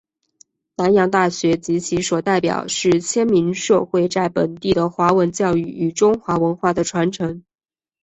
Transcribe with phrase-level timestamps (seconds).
[0.77, 7.43] 南洋大学及其所代表是迁民社会在本地的华文教育与中华文化的传承。